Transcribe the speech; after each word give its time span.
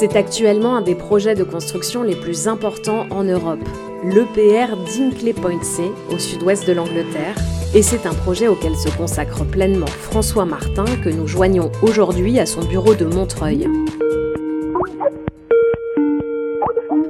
C'est 0.00 0.14
actuellement 0.14 0.76
un 0.76 0.80
des 0.80 0.94
projets 0.94 1.34
de 1.34 1.42
construction 1.42 2.04
les 2.04 2.14
plus 2.14 2.46
importants 2.46 3.08
en 3.10 3.24
Europe, 3.24 3.58
l'EPR 4.04 4.76
d'Inkley 4.76 5.32
Point 5.32 5.64
C, 5.64 5.90
au 6.12 6.20
sud-ouest 6.20 6.68
de 6.68 6.72
l'Angleterre, 6.72 7.34
et 7.74 7.82
c'est 7.82 8.06
un 8.06 8.14
projet 8.14 8.46
auquel 8.46 8.76
se 8.76 8.96
consacre 8.96 9.44
pleinement 9.44 9.88
François 9.88 10.44
Martin 10.44 10.84
que 11.02 11.08
nous 11.08 11.26
joignons 11.26 11.72
aujourd'hui 11.82 12.38
à 12.38 12.46
son 12.46 12.64
bureau 12.64 12.94
de 12.94 13.06
Montreuil. 13.06 13.66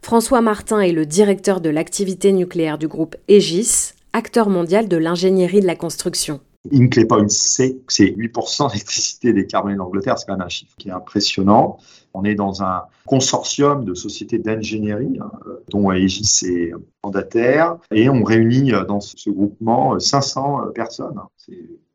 François 0.03 0.41
Martin 0.41 0.81
est 0.81 0.93
le 0.93 1.05
directeur 1.05 1.61
de 1.61 1.69
l'activité 1.69 2.33
nucléaire 2.33 2.79
du 2.79 2.89
groupe 2.89 3.17
Aegis, 3.29 3.93
acteur 4.15 4.49
mondial 4.49 4.89
de 4.89 4.97
l'ingénierie 4.97 5.61
de 5.61 5.67
la 5.67 5.77
construction. 5.77 6.41
Inclay 6.73 7.05
Point 7.05 7.29
C, 7.29 7.81
c'est 7.89 8.17
8% 8.17 8.73
d'électricité 8.73 9.33
décarbonée 9.35 9.77
d'Angleterre, 9.77 10.19
c'est 10.19 10.27
quand 10.27 10.39
même 10.39 10.47
un 10.47 10.49
chiffre 10.49 10.73
qui 10.79 10.89
est 10.89 10.93
impressionnant. 10.93 11.79
On 12.19 12.25
est 12.25 12.35
dans 12.35 12.65
un 12.65 12.83
consortium 13.07 13.85
de 13.85 13.95
sociétés 13.95 14.39
d'ingénierie, 14.39 15.19
hein, 15.21 15.31
dont 15.69 15.93
Aegis 15.93 16.47
est 16.47 16.73
mandataire, 17.05 17.77
et 17.93 18.09
on 18.09 18.25
réunit 18.25 18.75
euh, 18.75 18.85
dans 18.85 19.01
ce 19.01 19.31
groupement 19.31 19.99
500 20.01 20.67
euh, 20.67 20.71
personnes. 20.71 21.21
Ça 21.37 21.53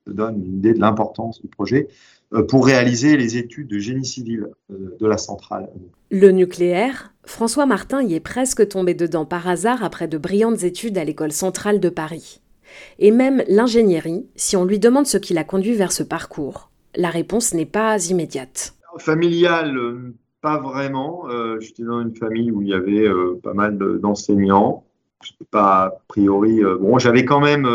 donne 0.07 0.41
une 0.45 0.55
idée 0.55 0.73
de 0.73 0.79
l'importance 0.79 1.41
du 1.41 1.47
projet 1.49 1.89
euh, 2.33 2.43
pour 2.43 2.65
réaliser 2.65 3.17
les 3.17 3.35
études 3.35 3.67
de 3.67 3.79
génie 3.79 4.05
civil 4.05 4.47
de 4.69 5.05
la 5.05 5.17
centrale. 5.17 5.69
Le 6.09 6.31
nucléaire, 6.31 7.13
François 7.25 7.65
Martin 7.65 8.01
y 8.01 8.13
est 8.13 8.21
presque 8.21 8.65
tombé 8.69 8.93
dedans 8.93 9.25
par 9.25 9.47
hasard 9.49 9.83
après 9.83 10.07
de 10.07 10.17
brillantes 10.17 10.63
études 10.63 10.97
à 10.97 11.03
l'école 11.03 11.33
centrale 11.33 11.81
de 11.81 11.89
Paris 11.89 12.39
et 12.99 13.11
même 13.11 13.43
l'ingénierie 13.47 14.25
si 14.35 14.55
on 14.55 14.65
lui 14.65 14.79
demande 14.79 15.05
ce 15.05 15.17
qui 15.17 15.33
l'a 15.33 15.43
conduit 15.43 15.73
vers 15.73 15.91
ce 15.91 16.03
parcours. 16.03 16.69
La 16.95 17.09
réponse 17.09 17.53
n'est 17.53 17.65
pas 17.65 18.03
immédiate. 18.05 18.75
Familiale, 18.97 19.77
euh, 19.77 20.13
pas 20.41 20.59
vraiment. 20.59 21.29
Euh, 21.29 21.59
j'étais 21.59 21.83
dans 21.83 22.01
une 22.01 22.15
famille 22.15 22.51
où 22.51 22.61
il 22.61 22.69
y 22.69 22.73
avait 22.73 23.07
euh, 23.07 23.39
pas 23.41 23.53
mal 23.53 23.77
d'enseignants. 23.77 24.85
pas 25.51 25.85
a 25.85 25.91
priori. 26.07 26.61
bon, 26.79 26.99
j'avais 26.99 27.25
quand 27.25 27.39
même 27.39 27.67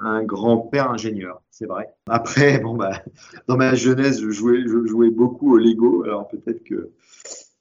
un 0.00 0.22
grand-père 0.22 0.90
ingénieur, 0.90 1.42
c'est 1.50 1.66
vrai. 1.66 1.88
Après, 2.08 2.58
bon, 2.58 2.74
bah, 2.74 3.02
dans 3.48 3.56
ma 3.56 3.74
jeunesse, 3.74 4.20
je 4.20 4.30
jouais, 4.30 4.62
je 4.66 4.86
jouais 4.86 5.10
beaucoup 5.10 5.54
au 5.54 5.58
Lego. 5.58 6.04
Alors 6.04 6.28
peut-être 6.28 6.64
que 6.64 6.90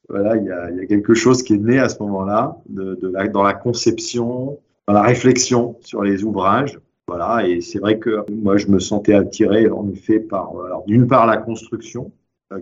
voilà, 0.08 0.38
il 0.38 0.46
y, 0.46 0.52
a, 0.52 0.86
quelque 0.88 1.14
chose 1.14 1.44
qui 1.44 1.54
est 1.54 1.58
né 1.58 1.78
à 1.78 1.88
ce 1.88 2.02
moment-là, 2.02 2.58
de, 2.68 2.96
de 2.96 3.10
la, 3.10 3.28
dans 3.28 3.44
la 3.44 3.54
conception, 3.54 4.58
dans 4.88 4.94
la 4.94 5.04
réflexion 5.04 5.76
sur 5.82 6.02
les 6.02 6.24
ouvrages. 6.24 6.80
Voilà, 7.08 7.48
et 7.48 7.62
c'est 7.62 7.80
vrai 7.80 8.00
que 8.00 8.24
moi, 8.32 8.58
je 8.58 8.68
me 8.68 8.80
sentais 8.80 9.14
attiré, 9.14 9.70
en 9.70 9.88
effet, 9.90 10.20
par, 10.20 10.54
d'une 10.86 11.08
part, 11.08 11.26
la 11.26 11.38
construction, 11.38 12.12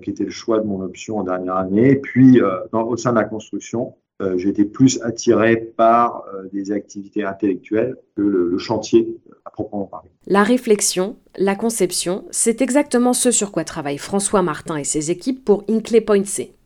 qui 0.02 0.10
était 0.10 0.26
le 0.26 0.32
choix 0.32 0.60
de 0.60 0.66
mon 0.66 0.82
option 0.82 1.18
en 1.18 1.24
dernière 1.24 1.56
année, 1.56 1.96
puis, 1.96 2.42
euh, 2.42 2.60
au 2.74 2.98
sein 2.98 3.12
de 3.14 3.20
la 3.20 3.24
construction, 3.24 3.96
euh, 4.22 4.38
j'étais 4.38 4.66
plus 4.66 5.02
attiré 5.04 5.56
par 5.56 6.26
des 6.52 6.72
activités 6.72 7.24
intellectuelles 7.24 7.96
que 8.16 8.22
le, 8.22 8.50
le 8.50 8.58
chantier 8.58 9.18
à 9.46 9.52
proprement 9.52 9.86
parler. 9.86 10.10
La 10.26 10.44
réflexion, 10.44 11.16
la 11.38 11.56
conception, 11.56 12.26
c'est 12.32 12.62
exactement 12.62 13.14
ce 13.14 13.32
sur 13.32 13.52
quoi 13.52 13.64
travaillent 13.64 13.98
François 13.98 14.42
Martin 14.42 14.78
et 14.78 14.84
ses 14.84 15.12
équipes 15.12 15.46
pour 15.46 15.64
Inclay 15.70 16.02
Point 16.02 16.26
C 16.26 16.57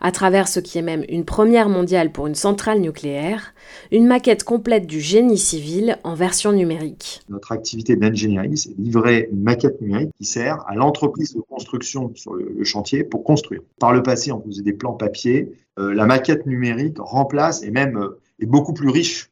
à 0.00 0.12
travers 0.12 0.48
ce 0.48 0.60
qui 0.60 0.78
est 0.78 0.82
même 0.82 1.04
une 1.08 1.24
première 1.24 1.68
mondiale 1.68 2.12
pour 2.12 2.26
une 2.26 2.34
centrale 2.34 2.80
nucléaire, 2.80 3.54
une 3.90 4.06
maquette 4.06 4.44
complète 4.44 4.86
du 4.86 5.00
génie 5.00 5.38
civil 5.38 5.98
en 6.04 6.14
version 6.14 6.52
numérique. 6.52 7.22
Notre 7.28 7.52
activité 7.52 7.96
d'ingénierie, 7.96 8.56
c'est 8.56 8.76
livrer 8.78 9.28
une 9.32 9.42
maquette 9.42 9.80
numérique 9.80 10.10
qui 10.18 10.24
sert 10.24 10.64
à 10.66 10.74
l'entreprise 10.74 11.34
de 11.34 11.40
construction 11.40 12.12
sur 12.14 12.34
le, 12.34 12.64
chantier 12.64 13.04
pour 13.04 13.24
construire. 13.24 13.60
Par 13.78 13.92
le 13.92 14.02
passé, 14.02 14.32
on 14.32 14.40
faisait 14.42 14.62
des 14.62 14.72
plans 14.72 14.94
papier. 14.94 15.52
Euh, 15.78 15.92
la 15.94 16.06
maquette 16.06 16.46
numérique 16.46 16.96
remplace 16.98 17.62
et 17.62 17.70
même 17.70 17.96
euh, 17.98 18.20
est 18.40 18.46
beaucoup 18.46 18.72
plus 18.72 18.88
riche 18.88 19.30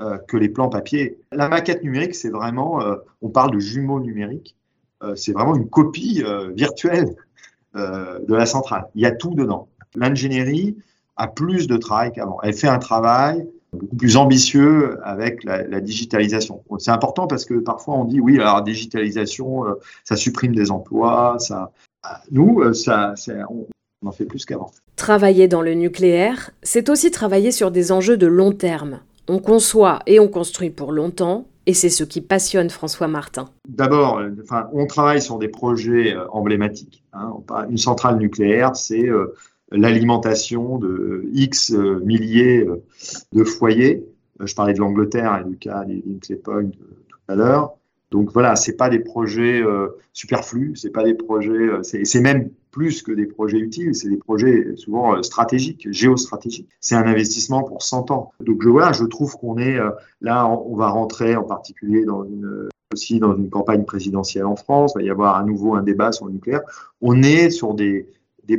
euh, 0.00 0.16
que 0.16 0.36
les 0.36 0.48
plans 0.48 0.68
papier. 0.68 1.18
La 1.32 1.48
maquette 1.48 1.82
numérique, 1.82 2.14
c'est 2.14 2.30
vraiment, 2.30 2.80
on 3.20 3.28
parle 3.28 3.52
de 3.52 3.58
jumeaux 3.58 4.00
numériques, 4.00 4.56
c'est 5.16 5.32
vraiment 5.32 5.56
une 5.56 5.68
copie 5.68 6.22
virtuelle 6.54 7.16
euh, 7.76 8.18
de 8.26 8.34
la 8.34 8.46
centrale. 8.46 8.86
Il 8.94 9.02
y 9.02 9.06
a 9.06 9.12
tout 9.12 9.34
dedans. 9.34 9.68
L'ingénierie 9.94 10.76
a 11.16 11.28
plus 11.28 11.66
de 11.66 11.76
travail 11.76 12.12
qu'avant. 12.12 12.38
Elle 12.42 12.54
fait 12.54 12.68
un 12.68 12.78
travail 12.78 13.46
beaucoup 13.72 13.96
plus 13.96 14.16
ambitieux 14.16 14.98
avec 15.02 15.44
la, 15.44 15.80
digitalisation. 15.80 16.62
C'est 16.78 16.90
important 16.90 17.26
parce 17.26 17.44
que 17.44 17.54
parfois 17.54 17.94
on 17.94 18.04
dit 18.04 18.20
oui, 18.20 18.38
alors 18.38 18.62
digitalisation, 18.62 19.66
euh, 19.66 19.74
ça 20.04 20.16
supprime 20.16 20.54
des 20.54 20.70
emplois, 20.70 21.36
ça. 21.38 21.72
Nous, 22.30 22.60
euh, 22.60 22.72
ça, 22.72 23.14
on, 23.48 23.66
on 24.02 24.08
en 24.08 24.12
fait 24.12 24.24
plus 24.24 24.44
qu'avant. 24.44 24.70
Travailler 24.96 25.48
dans 25.48 25.62
le 25.62 25.74
nucléaire, 25.74 26.50
c'est 26.62 26.88
aussi 26.88 27.10
travailler 27.10 27.52
sur 27.52 27.70
des 27.70 27.92
enjeux 27.92 28.16
de 28.16 28.26
long 28.26 28.52
terme. 28.52 29.00
On 29.28 29.38
conçoit 29.38 30.00
et 30.06 30.18
on 30.20 30.28
construit 30.28 30.70
pour 30.70 30.92
longtemps, 30.92 31.46
et 31.66 31.74
c'est 31.74 31.90
ce 31.90 32.04
qui 32.04 32.20
passionne 32.20 32.70
François 32.70 33.08
Martin. 33.08 33.46
D'abord, 33.68 34.20
enfin, 34.42 34.68
on 34.72 34.86
travaille 34.86 35.22
sur 35.22 35.38
des 35.38 35.48
projets 35.48 36.14
euh, 36.14 36.26
emblématiques. 36.30 37.04
Hein. 37.12 37.32
Une 37.68 37.78
centrale 37.78 38.18
nucléaire, 38.18 38.76
c'est 38.76 39.08
euh, 39.08 39.34
l'alimentation 39.70 40.78
de 40.78 41.28
X 41.32 41.72
euh, 41.72 42.00
milliers 42.04 42.66
de 43.32 43.44
foyers. 43.44 44.04
Je 44.40 44.54
parlais 44.54 44.74
de 44.74 44.80
l'Angleterre 44.80 45.40
et 45.40 45.48
du 45.48 45.56
cas 45.56 45.84
des 45.84 46.36
Point 46.36 46.70
tout 46.70 47.18
à 47.28 47.34
l'heure. 47.34 47.76
Donc 48.12 48.30
voilà, 48.30 48.56
c'est 48.56 48.76
pas 48.76 48.90
des 48.90 48.98
projets 48.98 49.62
euh, 49.62 49.88
superflus, 50.12 50.76
c'est 50.76 50.90
pas 50.90 51.02
des 51.02 51.14
projets, 51.14 51.50
euh, 51.50 51.82
c'est 51.82 52.20
même 52.20 52.50
plus 52.72 53.02
que 53.02 53.12
des 53.12 53.26
projets 53.26 53.58
utiles, 53.58 53.94
c'est 53.94 54.08
des 54.08 54.16
projets 54.16 54.74
souvent 54.76 55.14
euh, 55.14 55.22
stratégiques, 55.22 55.86
géostratégiques. 55.92 56.68
C'est 56.80 56.96
un 56.96 57.06
investissement 57.06 57.62
pour 57.62 57.82
100 57.82 58.10
ans. 58.10 58.32
Donc 58.40 58.62
je, 58.62 58.68
voilà, 58.68 58.92
je 58.92 59.04
trouve 59.04 59.36
qu'on 59.36 59.58
est 59.58 59.78
là, 60.20 60.48
on 60.48 60.74
va 60.74 60.88
rentrer 60.88 61.36
en 61.36 61.44
particulier 61.44 62.00
une, 62.00 62.68
aussi 62.92 63.20
dans 63.20 63.36
une 63.36 63.50
campagne 63.50 63.84
présidentielle 63.84 64.46
en 64.46 64.56
France. 64.56 64.94
Il 64.96 65.02
va 65.02 65.06
y 65.06 65.10
avoir 65.10 65.36
à 65.36 65.44
nouveau 65.44 65.74
un 65.74 65.82
débat 65.82 66.10
sur 66.10 66.26
le 66.26 66.32
nucléaire. 66.32 66.62
On 67.00 67.22
est 67.22 67.50
sur 67.50 67.74
des, 67.74 68.08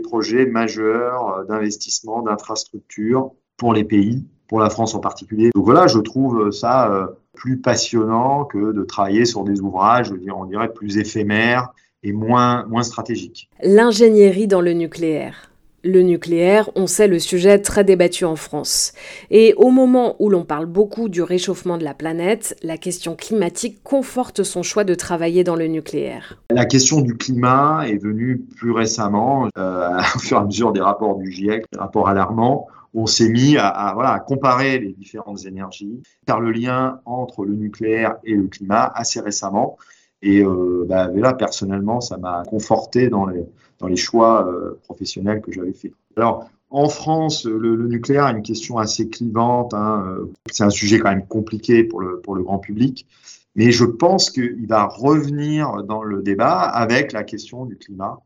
projets 0.03 0.46
majeurs 0.46 1.46
d'investissement, 1.46 2.23
d'infrastructures 2.23 3.31
pour 3.57 3.73
les 3.73 3.84
pays, 3.84 4.25
pour 4.47 4.59
la 4.59 4.69
France 4.69 4.96
en 4.96 5.00
particulier. 5.00 5.52
Donc 5.53 5.66
voilà, 5.66 5.85
je 5.85 6.00
trouve 6.00 6.52
ça 6.52 7.09
plus 7.34 7.59
passionnant 7.59 8.46
que 8.46 8.72
de 8.72 8.84
travailler 8.84 9.25
sur 9.25 9.44
des 9.44 9.62
ouvrages, 9.62 10.13
on 10.35 10.46
dirait, 10.46 10.72
plus 10.72 10.97
éphémères 10.97 11.73
et 12.03 12.12
moins, 12.12 12.66
moins 12.66 12.84
stratégiques. 12.84 13.50
L'ingénierie 13.64 14.47
dans 14.47 14.62
le 14.62 14.74
nucléaire. 14.74 15.50
Le 15.86 16.02
nucléaire, 16.02 16.69
on 16.75 16.88
sait 16.88 17.09
le 17.09 17.19
sujet 17.19 17.59
très 17.59 17.84
débattu 17.84 18.24
en 18.24 18.38
France. 18.38 18.94
Et 19.31 19.53
au 19.58 19.69
moment 19.69 20.16
où 20.19 20.30
l'on 20.30 20.46
parle 20.46 20.66
beaucoup 20.66 21.09
du 21.09 21.22
réchauffement 21.22 21.78
de 21.78 21.84
la 21.84 21.94
planète, 21.94 22.56
la 22.64 22.78
question 22.78 23.18
climatique 23.18 23.84
conforte 23.84 24.44
son 24.44 24.64
choix 24.64 24.86
de 24.86 24.96
travailler 24.96 25.44
dans 25.44 25.58
le 25.58 25.68
nucléaire. 25.68 26.38
La 26.52 26.64
question 26.64 27.02
du 27.02 27.18
climat 27.18 27.84
est 27.86 28.02
venue 28.02 28.38
plus 28.38 28.72
récemment, 28.72 29.50
euh, 29.58 29.97
au 30.16 30.20
fur 30.20 30.38
et 30.38 30.40
à 30.40 30.46
mesure 30.46 30.72
des 30.72 30.80
rapports 30.80 31.18
du 31.18 31.30
GIEC, 31.30 31.66
des 31.74 31.80
rapports 31.80 32.08
alarmants 32.08 32.68
on 32.94 33.08
s'est 33.08 33.30
mis 33.30 33.58
à, 33.58 33.91
voilà, 33.96 34.12
à 34.12 34.20
comparer 34.20 34.78
les 34.80 34.94
différentes 34.94 35.46
énergies, 35.46 36.02
faire 36.28 36.40
le 36.40 36.52
lien 36.52 37.00
entre 37.06 37.44
le 37.44 37.56
nucléaire 37.56 38.18
et 38.24 38.35
le 38.35 38.47
climat 38.47 38.91
assez 38.94 39.20
récemment. 39.20 39.78
Et 40.23 40.41
euh, 40.41 40.85
bah, 40.88 41.09
là, 41.13 41.34
personnellement, 41.34 42.01
ça 42.01 42.17
m'a 42.17 42.44
conforté 42.47 43.09
dans 43.09 43.25
les, 43.25 43.45
dans 43.79 43.88
les 43.88 43.95
choix 43.95 44.47
euh, 44.47 44.79
professionnels 44.84 45.41
que 45.41 45.51
j'avais 45.51 45.73
faits. 45.73 45.91
Alors, 46.17 46.50
en 46.72 46.89
France, 46.89 47.45
le, 47.45 47.75
nucléaire 47.88 48.28
est 48.29 48.31
une 48.31 48.41
question 48.41 48.79
assez 48.79 49.09
clivante. 49.09 49.75
Hein, 49.75 50.03
euh, 50.07 50.31
c'est 50.50 50.63
un 50.63 50.72
sujet 50.72 50.97
quand 50.97 51.09
même 51.09 51.28
compliqué 51.28 51.84
pour 51.84 52.01
le, 52.01 52.19
pour 52.22 52.35
le 52.35 52.41
grand 52.41 52.57
public. 52.57 53.06
Mais 53.55 53.72
je 53.72 53.85
pense 53.85 54.31
qu'il 54.31 54.66
va 54.66 54.87
revenir 54.87 55.84
dans 55.84 56.02
le 56.02 56.23
débat 56.23 56.61
avec 56.61 57.11
la 57.11 57.23
question 57.23 57.66
du 57.66 57.78
climat 57.78 58.20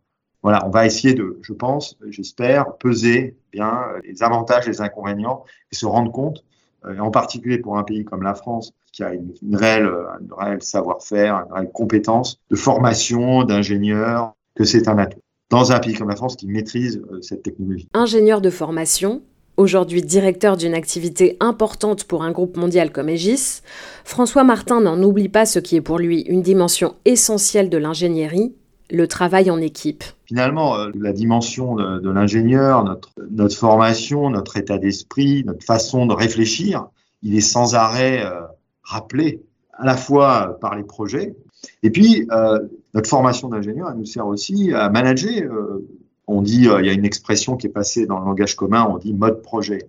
voilà, 0.43 0.65
on 0.65 0.69
va 0.69 0.85
essayer 0.85 1.13
de, 1.13 1.39
je 1.41 1.51
pense, 1.51 1.97
j'espère, 2.09 2.77
peser 2.77 3.35
bien 3.51 3.83
les 4.03 4.23
avantages 4.23 4.67
les 4.67 4.81
inconvénients 4.81 5.43
et 5.71 5.75
se 5.75 5.85
rendre 5.85 6.11
compte, 6.11 6.45
en 6.83 7.11
particulier 7.11 7.57
pour 7.57 7.77
un 7.77 7.83
pays 7.83 8.05
comme 8.05 8.23
la 8.23 8.33
France, 8.33 8.73
qui 8.91 9.03
a 9.03 9.13
une, 9.13 9.33
réelle, 9.55 9.89
une 10.21 10.33
réelle 10.33 10.61
savoir-faire, 10.61 11.43
une 11.47 11.53
réelle 11.53 11.71
compétence 11.71 12.39
de 12.49 12.55
formation, 12.55 13.43
d'ingénieurs, 13.43 14.33
que 14.55 14.63
c'est 14.63 14.87
un 14.87 14.97
atout. 14.97 15.19
Dans 15.49 15.71
un 15.71 15.79
pays 15.79 15.93
comme 15.93 16.09
la 16.09 16.15
France 16.15 16.35
qui 16.35 16.47
maîtrise 16.47 17.01
euh, 17.11 17.21
cette 17.21 17.43
technologie. 17.43 17.87
Ingénieur 17.93 18.41
de 18.41 18.49
formation, 18.49 19.21
Aujourd'hui 19.57 20.03
directeur 20.03 20.55
d'une 20.55 20.75
activité 20.75 21.35
importante 21.39 22.03
pour 22.03 22.21
un 22.21 22.31
groupe 22.31 22.57
mondial 22.57 22.91
comme 22.91 23.09
Aegis, 23.09 23.61
François 24.05 24.43
Martin 24.43 24.81
n'en 24.81 25.01
oublie 25.01 25.29
pas 25.29 25.47
ce 25.47 25.57
qui 25.57 25.75
est 25.75 25.81
pour 25.81 25.97
lui 25.97 26.21
une 26.21 26.43
dimension 26.43 26.93
essentielle 27.05 27.67
de 27.67 27.79
l'ingénierie, 27.79 28.53
le 28.89 29.07
travail 29.07 29.51
en 29.51 29.61
équipe 29.61 30.03
Finalement, 30.25 30.77
euh, 30.77 30.89
la 30.95 31.13
dimension 31.13 31.75
de, 31.75 32.09
l'ingénieur, 32.09 32.83
notre, 32.83 33.55
formation, 33.55 34.29
notre 34.29 34.57
état 34.57 34.77
d'esprit, 34.77 35.43
notre 35.45 35.65
façon 35.65 36.05
de 36.05 36.13
réfléchir, 36.13 36.87
il 37.21 37.35
est 37.35 37.41
sans 37.41 37.75
arrêt 37.75 38.25
euh, 38.25 38.41
rappelé 38.83 39.41
à 39.73 39.85
la 39.85 39.97
fois 39.97 40.57
par 40.59 40.75
les 40.75 40.83
projets, 40.83 41.35
et 41.83 41.89
puis 41.89 42.27
euh, 42.31 42.59
notre 42.93 43.09
formation 43.09 43.49
d'ingénieur, 43.49 43.89
elle 43.91 43.97
nous 43.97 44.05
sert 44.05 44.27
aussi 44.27 44.73
à 44.73 44.89
manager 44.89 45.49
On 46.27 46.41
dit, 46.41 46.67
euh, 46.67 46.81
il 46.81 46.87
y 46.87 46.89
a 46.89 46.93
une 46.93 47.05
expression 47.05 47.57
qui 47.57 47.67
est 47.67 47.71
passée 47.71 48.05
dans 48.05 48.19
le 48.19 48.25
langage 48.25 48.55
commun, 48.55 48.87
on 48.89 48.97
dit 48.97 49.13
mode 49.13 49.41
projet. 49.41 49.85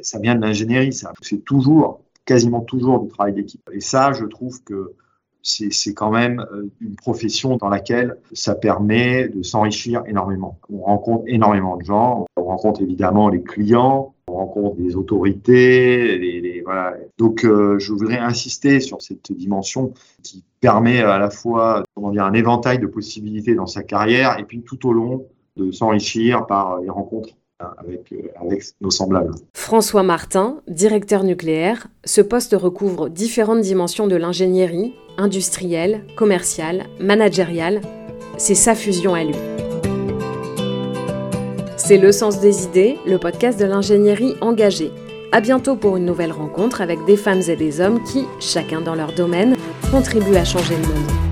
Ça 0.00 0.18
vient 0.18 0.34
de 0.34 0.40
l'ingénierie. 0.40 0.92
C'est 1.22 1.44
toujours, 1.44 2.02
quasiment 2.24 2.60
toujours 2.60 3.00
du 3.00 3.08
travail 3.08 3.32
d'équipe. 3.32 3.68
Et 3.72 3.80
ça, 3.80 4.12
je 4.12 4.24
trouve 4.24 4.62
que 4.62 4.92
c'est 5.42 5.94
quand 5.94 6.10
même 6.10 6.44
euh, 6.52 6.70
une 6.80 6.94
profession 6.94 7.56
dans 7.56 7.68
laquelle 7.68 8.16
ça 8.32 8.54
permet 8.54 9.28
de 9.28 9.42
s'enrichir 9.42 10.02
énormément. 10.06 10.58
On 10.72 10.82
rencontre 10.82 11.24
énormément 11.26 11.76
de 11.76 11.84
gens, 11.84 12.26
on 12.36 12.44
rencontre 12.44 12.82
évidemment 12.82 13.28
les 13.28 13.42
clients, 13.42 14.14
on 14.28 14.34
rencontre 14.34 14.76
des 14.76 14.96
autorités, 14.96 16.18
les, 16.18 16.62
voilà. 16.64 16.94
Donc, 17.18 17.44
euh, 17.44 17.78
je 17.78 17.92
voudrais 17.92 18.18
insister 18.18 18.80
sur 18.80 19.02
cette 19.02 19.32
dimension 19.32 19.92
qui 20.22 20.44
permet 20.60 21.00
à 21.00 21.18
la 21.18 21.30
fois, 21.30 21.82
comment 21.94 22.10
dire, 22.10 22.24
un 22.24 22.34
éventail 22.34 22.78
de 22.78 22.86
possibilités 22.86 23.54
dans 23.54 23.66
sa 23.66 23.82
carrière 23.82 24.38
et 24.38 24.44
puis 24.44 24.62
tout 24.62 24.86
au 24.86 24.92
long 24.92 25.26
de 25.56 25.70
s'enrichir 25.72 26.46
par 26.46 26.80
les 26.80 26.88
rencontres 26.88 27.34
avec, 27.78 28.12
euh, 28.12 28.56
nos 28.80 28.90
semblables. 28.90 29.34
François 29.54 30.02
Martin, 30.02 30.60
directeur 30.68 31.24
nucléaire, 31.24 31.88
ce 32.04 32.20
poste 32.20 32.54
recouvre 32.58 33.08
différentes 33.08 33.60
dimensions 33.60 34.06
de 34.06 34.16
l'ingénierie, 34.16 34.94
industrielle, 35.18 36.04
commerciale, 36.16 36.86
managériale. 37.00 37.80
C'est 38.38 38.54
sa 38.54 38.74
fusion 38.74 39.14
à 39.14 39.24
lui. 39.24 39.36
C'est 41.76 41.98
Le 41.98 42.12
Sens 42.12 42.40
des 42.40 42.64
idées, 42.64 42.96
le 43.06 43.18
podcast 43.18 43.58
de 43.58 43.64
l'ingénierie 43.64 44.34
engagée. 44.40 44.90
À 45.32 45.40
bientôt 45.40 45.76
pour 45.76 45.96
une 45.96 46.04
nouvelle 46.04 46.32
rencontre 46.32 46.80
avec 46.80 47.04
des 47.06 47.16
femmes 47.16 47.42
et 47.48 47.56
des 47.56 47.80
hommes 47.80 48.02
qui, 48.04 48.24
chacun 48.38 48.80
dans 48.80 48.94
leur 48.94 49.12
domaine, 49.12 49.56
contribuent 49.90 50.36
à 50.36 50.44
changer 50.44 50.76
le 50.76 50.86
monde. 50.86 51.31